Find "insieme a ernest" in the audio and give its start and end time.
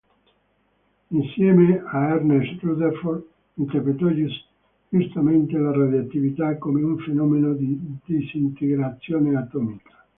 1.09-2.59